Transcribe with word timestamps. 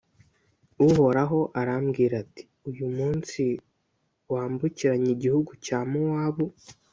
uhoraho 0.87 1.39
arambwira 1.59 2.13
ati 2.23 2.43
«uyu 2.69 2.85
munsi 2.97 3.43
wambukiranye 4.31 5.09
igihugu 5.15 5.51
cya 5.65 5.79
mowabu, 5.91 6.45